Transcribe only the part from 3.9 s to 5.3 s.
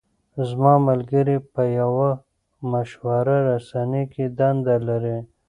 کې دنده لري.